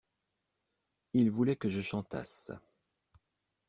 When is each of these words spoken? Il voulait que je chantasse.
Il 1.13 1.29
voulait 1.29 1.57
que 1.57 1.69
je 1.69 1.79
chantasse. 1.79 2.51